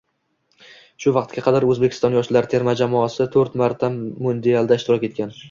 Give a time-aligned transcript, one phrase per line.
[1.03, 5.39] Shu vaqtga qadar O‘zbekiston yoshlar terma jamoasito´rtmarta mundialda ishtirok etgan